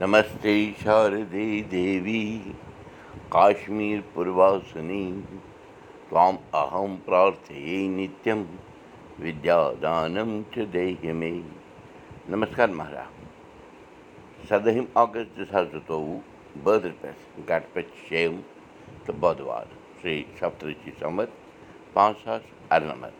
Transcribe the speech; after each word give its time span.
نمسیٖشمیٖسنیہ 0.00 1.56
نتہٕ 10.26 11.12
मे। 11.20 11.30
नमस्कार 12.28 12.68
महाराज। 12.80 14.48
سدہم 14.48 14.84
اگست 14.94 15.38
زٕ 15.38 15.50
ساس 15.50 15.66
چتوُہ 15.72 16.18
بدر 16.64 16.92
گٹ 17.48 17.74
پت 17.74 18.12
तो 19.06 19.12
बुधवार 19.20 19.66
श्री 20.00 20.22
واد 20.40 20.40
संवत 20.40 20.40
سپتجی 20.40 20.90
سوت 21.00 21.30
अरनमत 22.70 23.16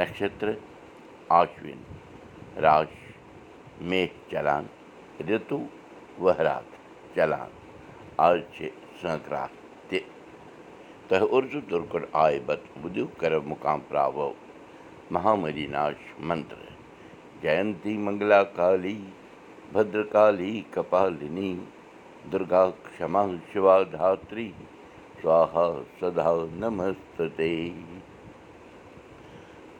नक्षत्र 0.00 0.48
आश्विन 1.40 1.80
राश 2.62 2.90
مےٚ 3.90 4.08
चलान 4.30 4.64
ऋतु 5.28 5.58
ؤہرات 6.20 6.68
چلان 7.14 7.50
آز 8.26 8.38
چھِ 8.54 8.68
سٲنٛکراتھ 9.00 9.56
تہِ 9.88 9.98
تۄہہِ 11.08 11.26
اُرزوٗ 11.32 11.68
دُرکُر 11.70 12.02
آے 12.24 12.38
بت 12.46 12.62
بُدِو 12.82 13.06
کَرو 13.20 13.40
مُقام 13.50 13.80
پرٛاوو 13.88 14.32
مہامری 15.14 15.66
ناش 15.74 15.98
منتر 16.28 16.60
جینتی 17.42 17.96
منٛگلا 18.04 18.42
کالی 18.56 18.96
بدرکالی 19.72 20.52
کپالِنی 20.74 21.52
دُرگا 22.32 22.64
کما 22.96 23.24
سوہا 25.22 25.66
سدا 26.00 26.30
نمستے 26.60 27.52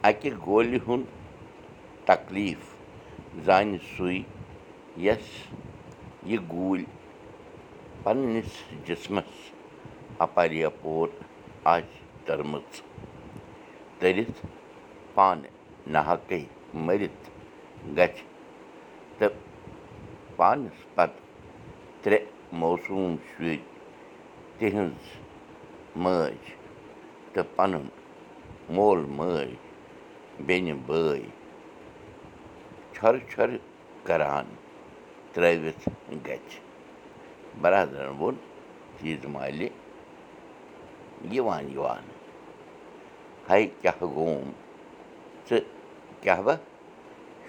اَکہِ 0.09 0.31
گولہِ 0.45 0.79
ہُنٛد 0.87 2.05
تکلیٖف 2.07 2.63
زانہِ 3.45 3.77
سُے 3.95 4.17
یَس 5.05 5.27
یہِ 6.25 6.37
گوٗلۍ 6.51 6.85
پنٛنِس 8.03 8.51
جِسمَس 8.87 9.31
اَپارِیاپور 10.25 11.07
آسہِ 11.73 11.99
تٔرمٕژ 12.25 12.81
تٔرِتھ 13.99 14.39
پانہٕ 15.15 15.51
نحقے 15.93 16.39
مٔرِتھ 16.85 17.25
گژھِ 17.97 18.21
تہٕ 19.17 19.35
پانَس 20.35 20.77
پتہٕ 20.95 21.21
ترٛےٚ 22.01 22.27
موسوٗم 22.59 23.15
شُرۍ 23.29 23.57
تِہٕنٛز 24.57 25.03
مٲج 26.03 26.41
تہٕ 27.33 27.47
پَنُن 27.55 27.87
مول 28.75 29.05
مٲج 29.17 29.51
بیٚنہِ 30.45 30.73
بٲے 30.85 31.21
چھۄرٕ 32.93 33.21
چھۄرٕ 33.31 33.57
کران 34.07 34.45
ترٛٲوِتھ 35.33 35.83
گژھِ 36.27 36.55
بَرادرَن 37.61 38.09
ووٚن 38.19 38.35
چیٖز 38.99 39.25
مالہِ 39.35 39.67
یِوان 41.33 42.05
ہے 43.49 43.59
کیٛاہ 43.81 44.03
گوم 44.15 44.49
ژٕ 45.47 45.59
کیٛاہ 46.21 46.41
با 46.45 46.55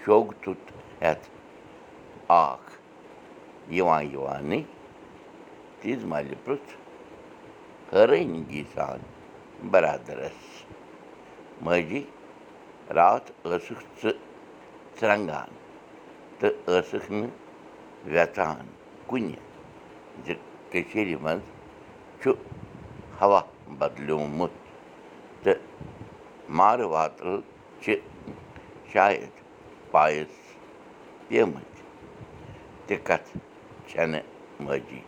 شوٚگ 0.01 0.27
تُت 0.41 0.63
ہٮ۪تھ 1.01 1.27
اکھ 2.41 2.69
یِوان 3.77 4.03
مالہِ 6.11 6.35
پرٛژھ 6.43 6.71
حٲرٲنگی 7.93 8.63
سان 8.73 8.99
بَرادَرَس 9.71 10.39
ماجی 11.65 12.01
راتھ 12.97 13.31
ٲسٕکھ 13.49 13.83
ژٕ 14.01 14.13
ژرٛنٛگان 14.99 15.49
تہٕ 16.39 16.53
ٲسٕکھ 16.67 17.11
نہٕ 17.11 17.44
وٮ۪ژان 18.13 18.65
کُنہِ 19.07 19.35
زِ 20.25 20.33
کٔشیٖرِ 20.71 21.15
منٛز 21.23 21.45
چھُ 22.21 22.29
ہوا 23.19 23.39
بدلیومُت 23.79 24.53
تہٕ 25.43 25.59
مارٕ 26.57 26.87
واتَل 26.93 27.35
چھِ 27.81 27.93
شاید 28.91 29.33
پایَس 29.91 30.33
پیٚمٕتۍ 31.27 31.81
تہِ 32.87 32.95
کَتھٕ 33.07 33.33
چھَنہٕ 33.89 34.25
ماجی 34.65 35.01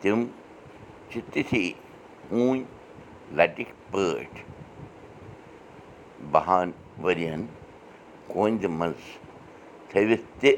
تِم 0.00 0.18
چھِ 1.10 1.20
تِتھی 1.32 1.64
ہوٗنۍ 2.30 2.64
لَٹِکۍ 3.36 3.72
پٲٹھۍ 3.90 4.44
بَہَن 6.32 6.68
ؤرِیَن 7.02 7.42
کوٗنٛدِ 8.30 8.64
منٛز 8.78 9.02
تھٲوِتھ 9.88 10.26
تہِ 10.40 10.50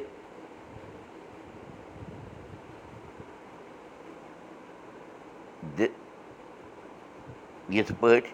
یِتھ 7.75 7.93
پٲٹھۍ 8.01 8.33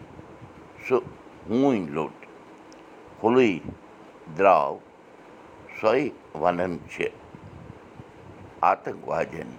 سُہ 0.86 0.96
ہوٗنۍ 1.48 1.86
لوٚٹ 1.94 2.16
ہُلُے 3.22 3.50
درٛاو 4.36 4.74
سۄے 5.80 6.08
وَنان 6.40 6.72
چھِ 6.92 7.04
آتنٛکوادٮ۪ن 8.70 9.50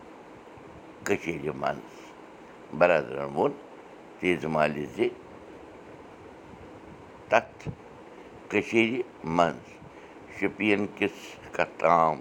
کٔشیٖرِ 1.05 1.49
منٛز 1.61 1.93
بَرادرَن 2.77 3.29
ووٚن 3.35 3.51
تیٖژ 4.19 4.45
مالہِ 4.53 4.85
زِ 4.95 5.07
تَتھ 7.29 7.69
کٔشیٖرِ 8.49 9.01
منٛز 9.37 9.65
شُپیَن 10.39 10.85
کِس 10.97 11.17
کَتام 11.55 12.15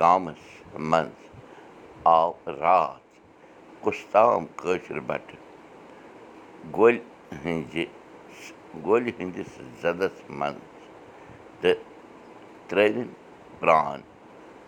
گامَس 0.00 0.42
منٛز 0.90 1.18
آو 2.16 2.32
راتھ 2.46 3.01
کُستام 3.82 4.46
کٲشِر 4.56 5.00
بَٹہٕ 5.08 5.40
گۄلہِ 6.76 7.00
ہٕنٛزِ 7.44 7.84
گۄلہِ 8.86 9.12
ہٕنٛدِس 9.18 9.52
زَدَس 9.82 10.16
منٛز 10.28 10.62
تہٕ 11.60 11.80
ترٛٲوِن 12.68 13.08
پرٛان 13.60 14.00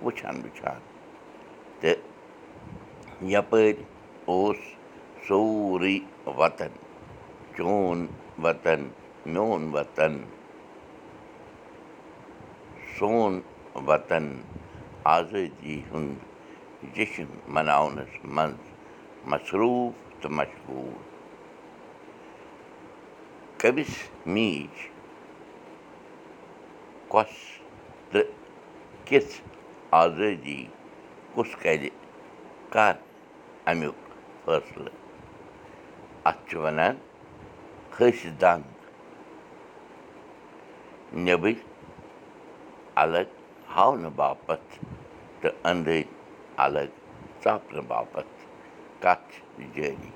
وٕچھان 0.03 0.37
وٕچھان۔ 0.45 0.81
تہٕ 1.81 1.99
یَپٲرۍ 3.33 3.83
اوس 4.31 4.57
سورُے 5.29 5.99
وَطن 6.27 6.73
چون 7.57 8.07
وَطن 8.43 8.81
میون 9.27 9.63
وَطن۔ 9.75 10.17
سون 12.99 13.41
وَطن 13.87 14.27
آزٲدی 15.05 15.83
ہُنٛد 15.93 16.95
جشن 16.97 17.25
مَناونَس 17.49 18.25
منٛز 18.25 18.74
مصروٗف 19.31 19.95
تہٕ 20.21 20.31
مشغوٗل 20.39 21.03
کٔمِس 23.59 23.93
میٖج. 24.27 24.75
کۄس 27.13 27.35
تہٕ 28.11 28.29
کِژھ 29.07 29.35
آزٲدی 30.01 30.61
کُس 31.35 31.51
کَرِ 31.63 31.89
کَر 32.75 32.95
اَمیُک 33.71 34.01
فٲصلہٕ 34.45 34.97
اَتھ 36.29 36.43
چھُ 36.49 36.57
وَنان 36.63 36.97
کھٔسۍ 37.93 38.31
دَنٛد 38.41 38.73
نیٚبٕرۍ 41.25 41.59
اَلگ 43.03 43.29
ہاونہٕ 43.77 44.15
باپَتھ 44.17 44.71
تہٕ 45.41 45.55
أنٛدٕرۍ 45.71 46.05
اَلگ 46.65 46.89
ژاپنہٕ 47.45 47.87
باپَتھ 47.89 48.35
کَتھ 49.03 49.33
جٲری؟ 49.75 50.11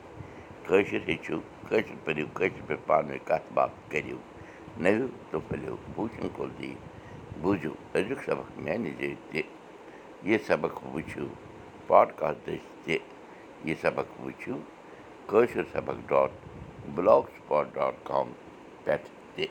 کٲشِر 0.67 1.01
ہیٚچھِو 1.09 1.39
کٲشِر 1.69 1.95
پٔرِو 2.05 2.27
کٲشِر 2.35 2.63
پٲٹھۍ 2.67 2.87
پانہٕ 2.87 3.11
ؤنۍ 3.11 3.19
کَتھ 3.29 3.53
باتھ 3.55 3.73
کٔرِو۔ 3.91 4.19
کُل 6.37 6.51
دی 6.59 6.73
بوٗزِو 7.43 7.73
أزیُک 7.97 8.21
سبق 8.27 8.47
میٛانہِ 8.63 8.91
ذٔریعہِ 8.99 9.17
تہِ 9.31 9.43
یہِ 10.29 10.39
سبق 10.47 10.75
وٕچھِو 10.95 11.27
پاڈکاسٹ 11.87 12.47
دٔسۍ 12.47 12.59
تہِ 12.85 12.97
یہِ 13.67 13.75
سبق 13.83 14.07
وٕچھِو 14.25 14.57
کٲشِر 15.31 15.63
سبق 15.73 15.97
dot 16.11 16.31
block 16.95 17.25
spot 17.37 17.67
dot 17.75 17.95
com 18.09 18.27
پٮ۪ٹھ 18.85 19.09
تہِ 19.35 19.47